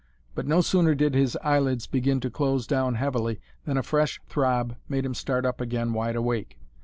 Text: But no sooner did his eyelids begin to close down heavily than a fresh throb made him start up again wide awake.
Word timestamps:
But 0.33 0.47
no 0.47 0.61
sooner 0.61 0.95
did 0.95 1.13
his 1.13 1.37
eyelids 1.43 1.85
begin 1.85 2.19
to 2.21 2.31
close 2.31 2.65
down 2.65 2.95
heavily 2.95 3.39
than 3.65 3.77
a 3.77 3.83
fresh 3.83 4.19
throb 4.27 4.75
made 4.89 5.05
him 5.05 5.13
start 5.13 5.45
up 5.45 5.61
again 5.61 5.93
wide 5.93 6.15
awake. 6.15 6.57